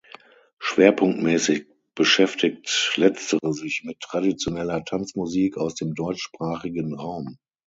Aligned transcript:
Schwerpunktmäßig 0.57 1.67
beschäftigt 1.93 2.93
letztere 2.95 3.53
sich 3.53 3.83
mit 3.83 3.99
traditioneller 3.99 4.83
Tanzmusik 4.83 5.57
aus 5.59 5.75
dem 5.75 5.93
deutschsprachigen 5.93 6.95
Raum. 6.95 7.37